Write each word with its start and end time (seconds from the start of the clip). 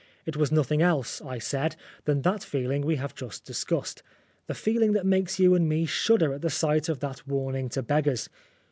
It 0.25 0.35
was 0.35 0.51
nothing 0.51 0.81
else, 0.81 1.21
I 1.21 1.37
said, 1.37 1.75
than 2.05 2.23
that 2.23 2.41
feeling 2.41 2.81
we 2.81 2.95
have 2.95 3.13
just 3.13 3.45
discussed, 3.45 4.01
the 4.47 4.55
feeling 4.55 4.93
that 4.93 5.05
makes 5.05 5.37
you 5.39 5.53
and 5.53 5.69
me 5.69 5.85
shudder 5.85 6.33
at 6.33 6.41
the 6.41 6.49
sight 6.49 6.89
of 6.89 7.01
that 7.01 7.27
warning 7.27 7.69
to 7.69 7.83
beggars. 7.83 8.27